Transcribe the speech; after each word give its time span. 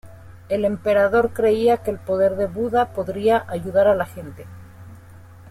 El 0.49 0.65
emperador 0.65 1.31
creía 1.31 1.77
que 1.83 1.91
el 1.91 1.99
poder 1.99 2.35
de 2.35 2.47
Buda 2.47 2.91
podría 2.91 3.45
ayudar 3.47 3.87
a 3.87 3.93
la 3.93 4.07
gente. 4.07 4.47